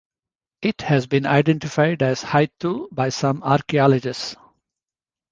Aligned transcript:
It 0.63 0.81
has 0.81 1.05
been 1.05 1.27
identified 1.27 2.01
as 2.01 2.23
Haitou 2.23 2.87
by 2.91 3.09
some 3.09 3.43
archaeologists. 3.43 4.35